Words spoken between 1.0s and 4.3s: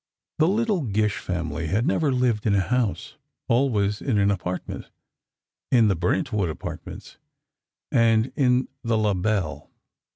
family had never lived in a house, always in